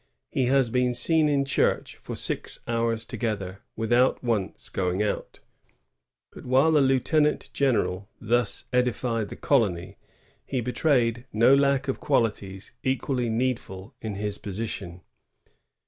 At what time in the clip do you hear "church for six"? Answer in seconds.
1.45-2.61